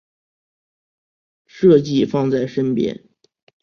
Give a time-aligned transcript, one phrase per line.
[1.45, 3.07] 设计放在身边